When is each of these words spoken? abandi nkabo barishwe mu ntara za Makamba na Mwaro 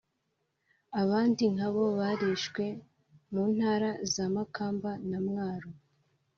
abandi 1.01 1.43
nkabo 1.53 1.83
barishwe 1.99 2.65
mu 3.31 3.43
ntara 3.53 3.89
za 4.13 4.25
Makamba 4.35 4.91
na 5.09 5.19
Mwaro 5.27 5.69